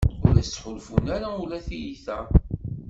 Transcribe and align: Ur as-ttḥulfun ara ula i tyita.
Ur 0.27 0.35
as-ttḥulfun 0.41 1.05
ara 1.15 1.27
ula 1.41 1.57
i 1.61 1.65
tyita. 1.67 2.19